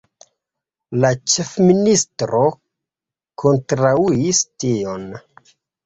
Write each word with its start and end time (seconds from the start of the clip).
La 1.03 1.11
ĉefministro 1.33 2.41
kontraŭis 3.45 4.45
tion. 4.61 5.11